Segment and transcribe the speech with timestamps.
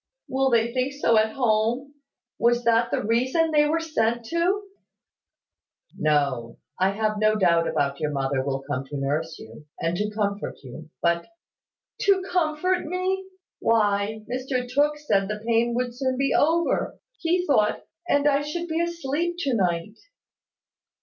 [0.27, 1.93] "Will they think so at home?
[2.39, 4.63] Was that the reason they were sent to?"
[5.95, 10.55] "No: I have no doubt your mother will come to nurse you, and to comfort
[10.63, 11.27] you: but"
[12.07, 13.25] "To comfort me?
[13.59, 18.67] Why, Mr Tooke said the pain would soon be over, he thought, and I should
[18.67, 19.99] be asleep to night."